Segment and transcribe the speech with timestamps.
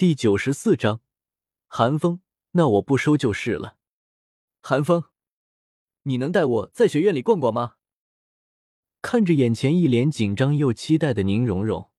[0.00, 1.02] 第九十四章，
[1.66, 3.76] 寒风，那我不收就是了。
[4.62, 5.04] 寒风，
[6.04, 7.74] 你能带我在学院里逛逛吗？
[9.02, 11.90] 看着眼前一脸紧张又期待的宁荣荣，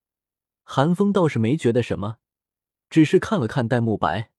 [0.63, 2.17] 寒风倒是没觉得什么，
[2.89, 4.31] 只是看了看戴沐白。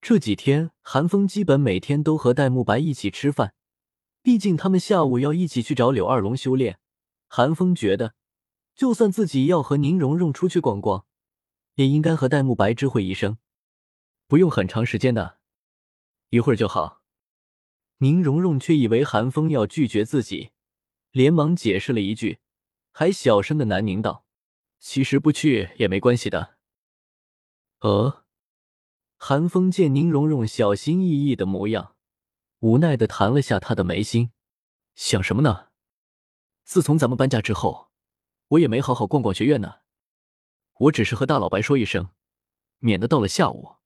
[0.00, 3.54] 这几天，寒风基本每天都和戴沐白一起吃饭，
[4.22, 6.80] 毕竟他们下午要一起去找柳二龙修炼。
[7.28, 8.16] 寒风觉得，
[8.74, 11.06] 就算自己要和宁荣荣出去逛逛。
[11.74, 13.38] 也应该和戴沐白知会一声，
[14.26, 15.38] 不用很长时间的，
[16.30, 17.02] 一会儿就好。
[17.98, 20.50] 宁荣荣却以为韩风要拒绝自己，
[21.12, 22.40] 连忙解释了一句，
[22.90, 24.26] 还小声的喃宁道
[24.80, 26.56] ：“其实不去也没关系的。”
[27.80, 28.24] 呃，
[29.16, 31.94] 韩风见宁荣荣小心翼翼的模样，
[32.58, 34.32] 无奈的弹了下他的眉心，
[34.94, 35.68] 想什么呢？
[36.64, 37.90] 自从咱们搬家之后，
[38.48, 39.81] 我也没好好逛逛学院呢。
[40.78, 42.10] 我只是和大老白说一声，
[42.78, 43.76] 免得到了下午，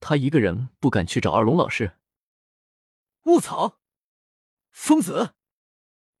[0.00, 1.98] 他一个人不敢去找二龙老师。
[3.24, 3.80] 卧槽！
[4.70, 5.34] 疯子！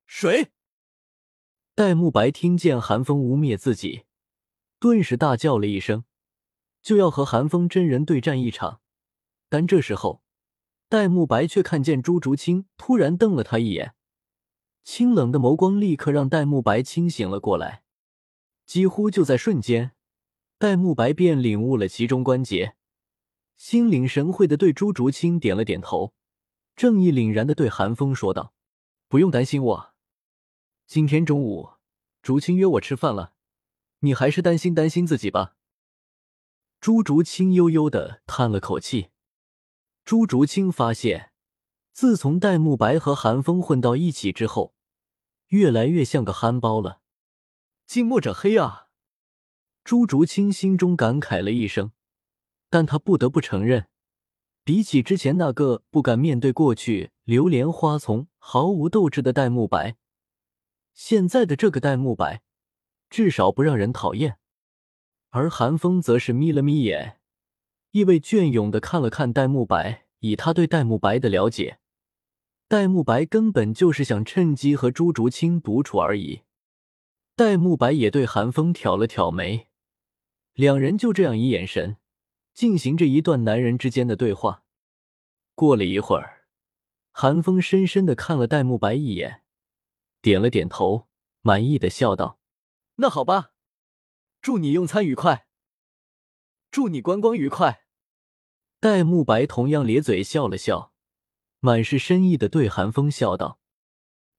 [0.06, 0.52] 谁？
[1.74, 4.04] 戴沐白听见寒风污蔑自己，
[4.78, 6.04] 顿时大叫了一声，
[6.80, 8.80] 就要和寒风真人对战一场。
[9.48, 10.22] 但这时候，
[10.88, 13.94] 戴沐白却看见朱竹清突然瞪了他一眼，
[14.84, 17.82] 清冷的眸光立刻让戴沐白清醒了过来，
[18.64, 19.93] 几乎就在瞬间。
[20.64, 22.74] 戴沐白便领悟了其中关节，
[23.54, 26.14] 心领神会的对朱竹清点了点头，
[26.74, 28.54] 正义凛然的对韩风说道
[29.06, 29.94] ：“不用担心我，
[30.86, 31.72] 今天中午
[32.22, 33.34] 竹清约我吃饭了，
[33.98, 35.54] 你还是担心担心自己吧。”
[36.80, 39.10] 朱竹清悠悠的叹了口气。
[40.02, 41.32] 朱竹清发现，
[41.92, 44.74] 自从戴沐白和韩风混到一起之后，
[45.48, 47.02] 越来越像个憨包了。
[47.86, 48.83] 近墨者黑啊！
[49.84, 51.92] 朱竹清心中感慨了一声，
[52.70, 53.86] 但他不得不承认，
[54.64, 59.96] 比起之前那个不敢面对过去流连花丛、毫无斗志的戴沐白，
[60.94, 62.42] 现在的这个戴沐白
[63.10, 64.38] 至少不让人讨厌。
[65.28, 67.20] 而韩风则是眯了眯眼，
[67.90, 70.06] 意味隽永的看了看戴沐白。
[70.20, 71.78] 以他对戴沐白的了解，
[72.66, 76.44] 戴沐白根本就是想趁机和朱竹清独处而已。
[77.36, 79.68] 戴沐白也对韩风挑了挑眉。
[80.54, 81.98] 两人就这样以眼神
[82.52, 84.64] 进行着一段男人之间的对话。
[85.56, 86.46] 过了一会儿，
[87.10, 89.42] 韩风深深的看了戴沐白一眼，
[90.22, 91.08] 点了点头，
[91.42, 92.38] 满意的笑道
[92.96, 93.52] ：“那好吧，
[94.40, 95.48] 祝你用餐愉快，
[96.70, 97.84] 祝你观光愉快。”
[98.78, 100.92] 戴沐白同样咧嘴笑了笑，
[101.60, 103.58] 满是深意的对韩风笑道：“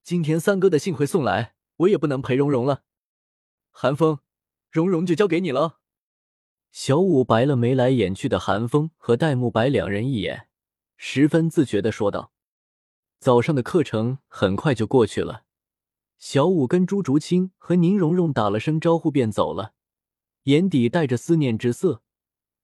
[0.04, 2.84] 今天三哥的幸会送来，我也不能陪蓉蓉了。
[3.72, 4.20] 韩风，
[4.72, 5.82] 蓉蓉就交给你了。”
[6.78, 10.50] 小五白了眉来眼去的韩风和戴沐白两人一眼，
[10.98, 12.34] 十分自觉的说道
[13.18, 15.44] ：“早上的课程很快就过去了。”
[16.20, 19.72] 小五跟朱竹清和宁荣荣打了声招呼便走了，
[20.44, 22.02] 眼底带着思念之色，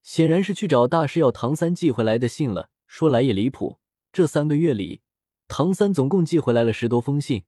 [0.03, 2.69] 显然是去找大师要唐三寄回来的信了。
[2.85, 3.79] 说来也离谱，
[4.11, 4.99] 这三个月里，
[5.47, 7.45] 唐三总共寄回来了十多封信，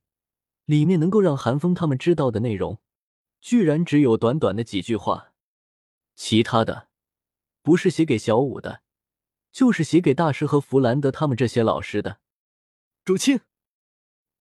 [0.63, 2.79] 里面能够让韩风他们知道的内容，
[3.41, 5.32] 居然只有短短的几句话。
[6.15, 6.89] 其他的，
[7.61, 8.83] 不是写给小五的，
[9.51, 12.19] 就是写给大师和弗兰德他们这些老师的。
[13.03, 13.41] 竹青，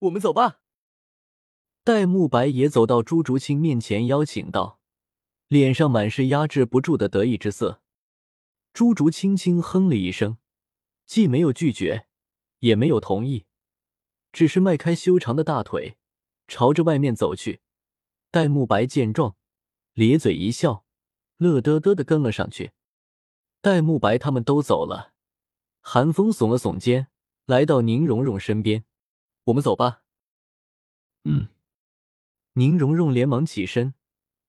[0.01, 0.61] 我们走吧。
[1.85, 4.81] 戴沐白也走到朱竹清面前，邀请道，
[5.49, 7.83] 脸上满是压制不住的得意之色。
[8.73, 10.39] 朱竹清轻哼了一声，
[11.07, 12.07] 既没有拒绝，
[12.61, 13.47] 也没有同意，
[14.31, 15.97] 只是迈开修长的大腿，
[16.47, 17.61] 朝着外面走去。
[18.31, 19.37] 戴沐白见状，
[19.95, 20.87] 咧嘴一笑。
[21.43, 22.71] 乐得得的跟了上去，
[23.61, 25.13] 戴沐白他们都走了，
[25.81, 27.09] 韩风耸了耸肩，
[27.45, 28.85] 来到宁荣荣身边
[29.45, 30.03] ：“我们走吧。”
[31.25, 31.49] 嗯，
[32.55, 33.95] 宁荣荣连忙起身，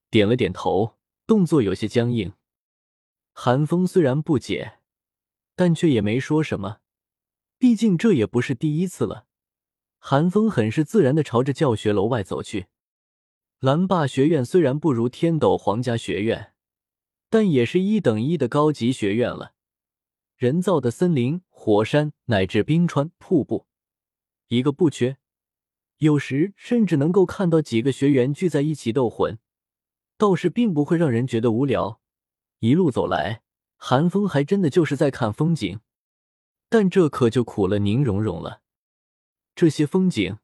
[0.09, 2.33] 点了点头，动作有些僵硬。
[3.33, 4.79] 韩风虽然不解，
[5.55, 6.79] 但却也没说什么，
[7.57, 9.25] 毕竟这也不是第一次了。
[9.97, 12.67] 韩风很是自然的朝着教学楼外走去。
[13.59, 16.52] 蓝霸学院虽然不如天斗皇家学院。
[17.33, 19.55] 但也是一等一的高级学院了，
[20.37, 23.65] 人造的森林、火山乃至冰川、瀑布，
[24.49, 25.17] 一个不缺。
[25.97, 29.39] 有时甚至能够看到几个学员聚在一起斗魂，
[30.15, 31.99] 倒是并不会让人觉得无聊。
[32.59, 33.41] 一路走来，
[33.77, 35.79] 寒风还真的就是在看风景，
[36.69, 38.61] 但这可就苦了宁荣荣了。
[39.55, 40.37] 这些风景，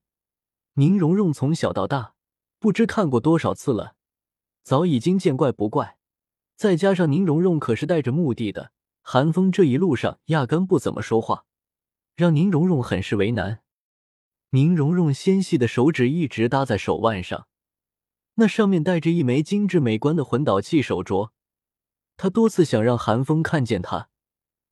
[0.73, 2.15] 宁荣荣从小到大
[2.57, 3.93] 不知看过多少次了，
[4.63, 5.98] 早已经见怪不怪。
[6.59, 11.45] 再加上宁荣荣可是带着目的的，韩风这一路上压根不怎么说话，
[12.17, 13.61] 让宁荣荣很是为难。
[14.49, 17.47] 宁荣荣纤细的手指一直搭在手腕上，
[18.33, 21.29] 那上面带着一枚精致美观的魂导器手镯。
[22.17, 24.09] 他多次想让韩风看见他，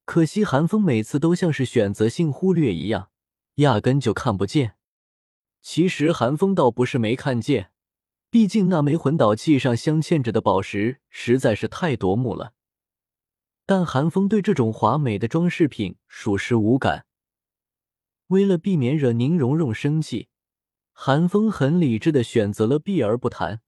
[0.03, 3.11] 可惜韩风每次都像是选择性忽略一样，
[3.55, 4.75] 压根就看不见。
[5.61, 7.71] 其实韩风倒不是没看见，
[8.29, 12.53] 毕竟那枚魂导器上镶嵌着的宝石实在是太夺目了。
[13.65, 17.05] 但韩风对这种华美的装饰品属实无感。
[18.27, 20.29] 为了避免惹宁荣荣生气，
[20.91, 23.61] 韩风很理智的选择了避而不谈。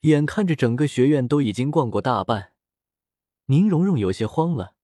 [0.00, 2.52] 眼看着整个学院都已经逛过大半，
[3.46, 4.74] 宁荣荣有些慌了，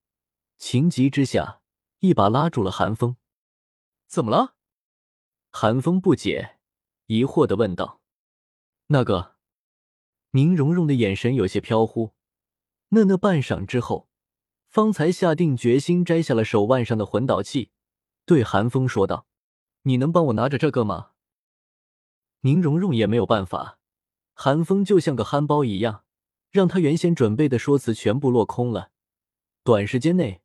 [0.56, 1.60] 情急之下
[1.98, 3.16] 一把拉住了韩风。
[4.06, 4.54] 怎么了？
[5.50, 6.58] 韩风不解，
[7.06, 7.99] 疑惑的问道
[8.92, 9.36] ：“那个？”
[10.32, 12.12] 宁荣荣的眼神有些飘忽，
[12.88, 14.08] 讷讷半晌之后，
[14.68, 17.70] 方才下定决心摘下了手腕上的魂导器。
[18.24, 19.26] 对韩风说道
[19.82, 21.10] ：“你能帮我拿着这个吗？”
[22.42, 23.78] 宁荣荣也没有办法，
[24.34, 26.04] 韩风就像个憨包一样，
[26.50, 28.90] 让他原先准备的说辞全部落空了。
[29.64, 30.42] 短时间内，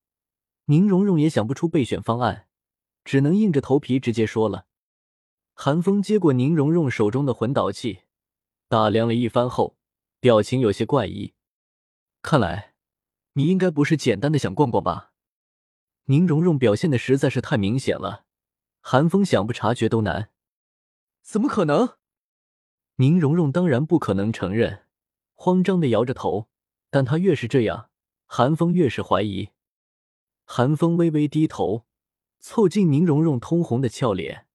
[0.66, 2.48] 宁荣荣也想不出备选方案，
[3.04, 4.66] 只能硬着头皮直接说了。
[5.54, 8.02] 韩风接过宁荣荣手中的魂导器，
[8.68, 9.78] 打量了一番后，
[10.20, 11.34] 表情有些怪异
[12.22, 12.74] ：“看来，
[13.34, 15.14] 你应该不是简单的想逛逛吧？”
[16.06, 18.26] 宁荣荣表现的实在是太明显了，
[18.82, 20.30] 韩风想不察觉都难。
[21.22, 21.98] 怎么可能？
[22.98, 24.86] 宁荣荣当然不可能承认，
[25.34, 26.50] 慌张的摇着头。
[26.92, 27.90] 但他越是这样，
[28.26, 29.50] 韩风越是怀疑。
[30.46, 31.86] 韩风微微低头，
[32.40, 34.48] 凑近宁荣荣通红的俏脸，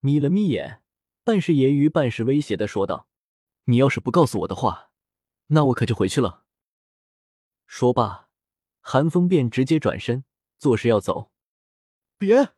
[0.00, 0.80] 眯了眯眼，
[1.24, 3.06] 半是揶揄半是威胁的说道
[3.64, 4.90] ：“你要是不告诉我的话，
[5.48, 6.44] 那我可就回去了。”
[7.66, 8.28] 说罢，
[8.80, 10.24] 韩风便直接转身。
[10.56, 11.30] 作势要走，
[12.16, 12.54] 别！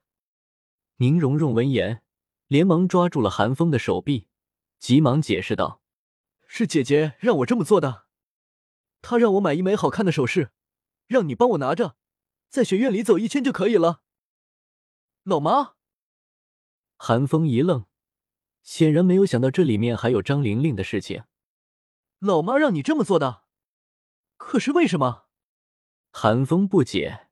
[0.98, 2.04] 宁荣荣闻言，
[2.46, 4.28] 连忙抓住了韩风的手臂，
[4.78, 5.82] 急忙解释道
[6.46, 8.06] ：“是姐姐让我这么做的，
[9.02, 10.52] 她让我买一枚好看的首饰，
[11.08, 11.96] 让你帮我拿着，
[12.48, 14.02] 在学院里走一圈就可以了。”
[15.24, 15.74] 老妈，
[16.96, 17.86] 韩风一愣，
[18.66, 21.22] 显然没有想到这里面还有张玲玲的事情。
[22.18, 23.44] 老妈让你这么做的，
[24.36, 25.26] 可是为什么？
[26.10, 27.28] 韩风不解。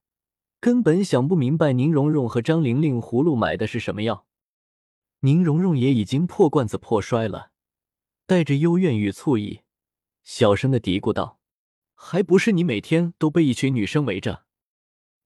[0.60, 4.26] 根本想不明白宁荣荣和张玲玲葫芦买的是什么药。
[5.20, 7.50] 宁荣荣也已经破罐子破摔了，
[8.26, 9.62] 带着幽怨与醋意，
[10.22, 11.40] 小声的嘀咕道
[11.94, 14.44] ：“还不是你每天都被一群女生围着，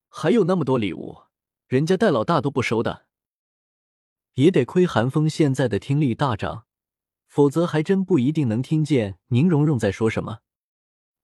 [0.08, 1.18] 还有那么多礼物，
[1.66, 3.06] 人家戴老大都不收的。”
[4.38, 6.64] 也得亏韩风现在的听力大涨，
[7.26, 10.42] 否则还真不一定能听见宁荣荣在说什么。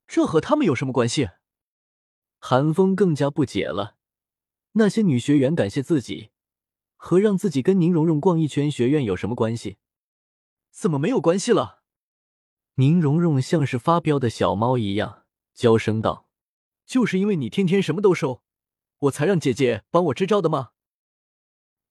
[0.08, 1.30] 这和他们有什么关系？
[2.40, 3.96] 韩风更加不解了。
[4.72, 6.30] 那些女学员感谢自己，
[6.96, 9.78] 和让自己跟宁荣荣逛一圈学院有什么关系？
[10.72, 11.84] 怎么没有关系了？
[12.74, 16.28] 宁荣荣像是发飙的小猫一样娇声道
[16.84, 18.42] ：“就是因为你天天什么都收，
[18.98, 20.70] 我才让姐姐帮我支招的吗？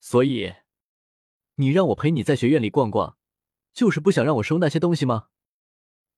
[0.02, 0.56] 所以，
[1.56, 3.18] 你让我陪你在学院里逛逛，
[3.74, 5.28] 就是不想让我收那些东西吗？”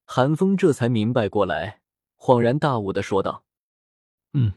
[0.05, 1.81] 韩风这才明白过来，
[2.17, 3.45] 恍然大悟的说道
[4.33, 4.53] ：“嗯。”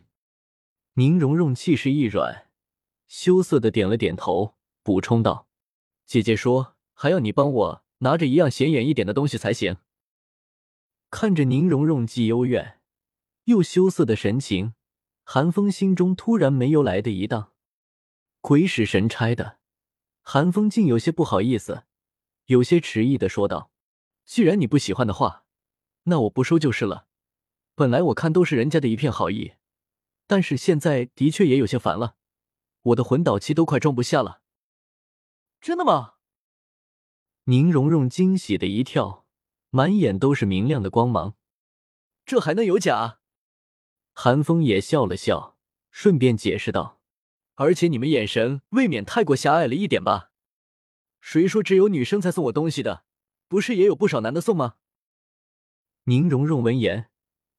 [0.94, 2.48] 宁荣荣气势一软，
[3.06, 5.46] 羞涩的点了点头，补充道
[6.04, 9.76] ：“姐姐说还要你帮我拿着一样显眼一点的东西才行。”
[11.08, 12.80] 看着宁荣荣既幽怨
[13.44, 14.74] 又羞涩的神情，
[15.22, 17.52] 韩风心中突然没由来的一荡。
[18.40, 19.57] 鬼使神差的，
[20.30, 21.84] 韩风竟有些不好意思，
[22.44, 23.70] 有些迟疑的说道
[24.28, 25.46] ：“既然你不喜欢的话，
[26.02, 27.06] 那我不收就是了。
[27.74, 29.54] 本来我看都是人家的一片好意。”
[30.28, 32.16] 但是现在的确也有些烦了，
[32.82, 34.42] 我的魂导器都快装不下了。
[35.62, 36.16] 真的吗？
[37.44, 39.24] 宁荣荣惊喜的一跳，
[39.70, 41.36] 满眼都是明亮的光芒。
[42.26, 43.20] 这还能有假？
[44.12, 45.56] 韩风也笑了笑，
[45.90, 46.97] 顺便解释道
[47.60, 50.30] ：“而且你们眼神未免太过狭隘了一点吧？
[51.20, 53.04] 谁说只有女生才送我东西的？
[53.48, 54.76] 不是也有不少男的送吗？”
[56.04, 57.10] 宁荣荣闻言，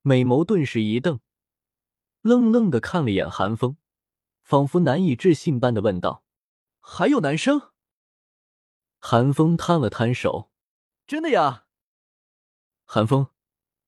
[0.02, 1.20] 美眸顿时一瞪。
[2.22, 3.76] 愣愣的看了眼韩风，
[4.42, 6.24] 仿佛难以置信般的问道
[6.80, 7.72] ：“还有男生？”
[9.00, 10.50] 韩风摊了摊手
[11.06, 11.66] ：“真的呀。”
[12.86, 13.28] 韩风，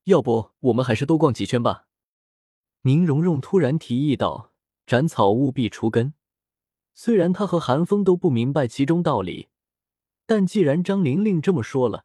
[0.03, 1.87] 要不我们还是多逛几圈吧？”
[2.83, 4.50] 宁荣荣突然提议道
[4.91, 6.13] ：“斩草务必除根。”
[6.93, 9.47] 虽然他和韩风都不明白其中道理，
[10.25, 12.03] 但既然张玲玲这么说了，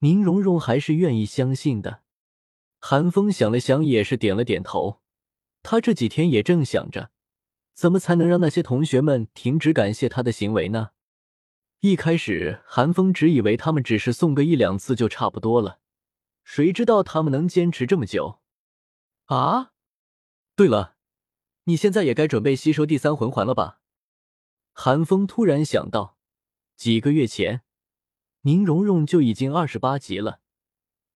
[0.00, 2.02] 宁荣荣还是愿意相信的。
[2.80, 5.00] 韩风想了想，也是点了点头。
[5.62, 7.12] 他这几天也正想着，
[7.74, 10.90] 怎么才能让那些同学们停止感谢他的行为呢？
[11.78, 15.78] 一开始，韩风只以为他们只是送个一两次就差不多了，
[16.42, 18.40] 谁知道他们能坚持这么久？
[19.26, 19.70] 啊，
[20.56, 20.93] 对了，
[21.64, 23.80] 你现在也该准备吸收第三魂环了吧？
[24.72, 26.18] 韩风突然想到，
[26.76, 27.62] 几个月前，
[28.42, 30.40] 宁荣荣就已经二十八级了，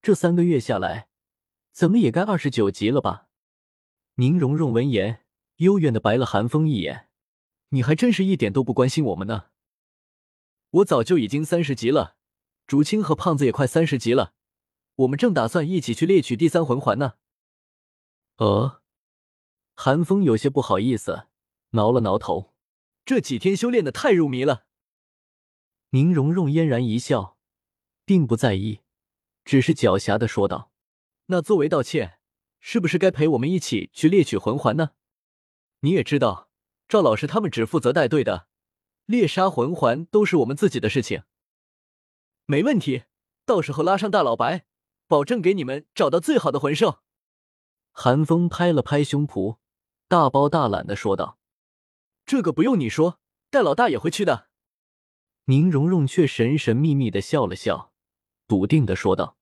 [0.01, 1.09] 这三个月下来，
[1.71, 3.27] 怎么也该二十九级了吧？
[4.15, 5.25] 宁荣荣闻言，
[5.57, 7.09] 幽怨的白了韩风一眼
[7.69, 9.45] ：“你还真是一点都不关心我们呢。
[10.71, 12.15] 我早就已经三十级了，
[12.65, 14.33] 竹青和胖子也快三十级了，
[14.95, 17.13] 我们正打算一起去猎取第三魂环呢。”
[18.37, 18.78] 呃，
[19.81, 21.27] 韩风有些不好意思，
[21.69, 22.53] 挠了挠头
[23.05, 24.65] ：“这几天修炼的太入迷了。”
[25.91, 27.37] 宁荣荣嫣然一笑，
[28.03, 28.81] 并不在意，
[29.45, 30.73] 只是狡黠的说道
[31.27, 32.19] ：“那作为道歉。”
[32.59, 34.89] 是不是该陪我们一起去猎取魂环呢？
[35.79, 36.49] 你也知道，
[36.89, 38.49] 赵老师他们只负责带队的，
[39.05, 41.23] 猎杀魂环都是我们自己的事情。
[42.45, 43.03] 没问题，
[43.45, 44.65] 到时候拉上大老白，
[45.07, 46.99] 保证给你们找到最好的魂兽。
[47.93, 49.58] 韩风拍了拍胸脯，
[50.09, 51.37] 大包大揽的说道
[52.25, 53.19] ：“这个不用你说，
[53.51, 54.49] 戴老大也会去的。”
[55.45, 57.93] 宁荣荣却神神秘秘的笑了笑，
[58.47, 59.37] 笃定的说道。